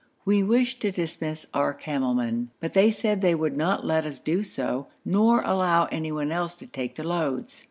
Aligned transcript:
We 0.25 0.41
wished 0.41 0.81
to 0.81 0.91
dismiss 0.91 1.45
our 1.53 1.75
camel 1.75 2.15
men, 2.15 2.49
but 2.59 2.73
they 2.73 2.89
said 2.89 3.21
they 3.21 3.35
would 3.35 3.55
not 3.55 3.85
let 3.85 4.03
us 4.03 4.17
do 4.17 4.41
so, 4.41 4.87
nor 5.05 5.43
allow 5.43 5.85
anyone 5.91 6.31
else 6.31 6.55
to 6.55 6.65
take 6.65 6.95
the 6.95 7.03
loads. 7.03 7.59